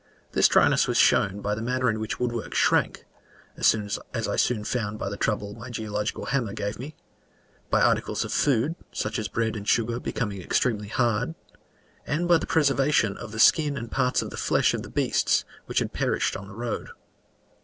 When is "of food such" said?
8.25-9.19